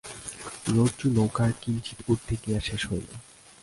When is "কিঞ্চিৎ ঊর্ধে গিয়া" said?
1.61-2.59